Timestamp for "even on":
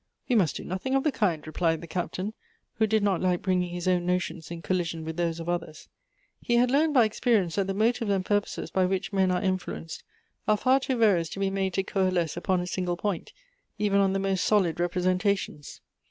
13.77-14.13